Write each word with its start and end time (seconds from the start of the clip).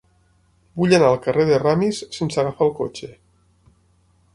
Vull 0.81 0.95
anar 0.99 1.11
al 1.11 1.19
carrer 1.27 1.47
de 1.51 1.61
Ramis 1.65 2.03
sense 2.19 2.43
agafar 2.45 2.71
el 2.71 2.77
cotxe. 2.83 3.15